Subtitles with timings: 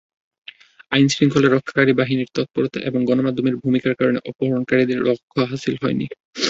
[0.91, 6.05] আইনশৃঙ্খলা রক্ষাকারী বাহিনীর তৎপরতা এবং গণমাধ্যমের ভূমিকার কারণে অপহরণকারীদের লক্ষ্য হাসিল হয়নি।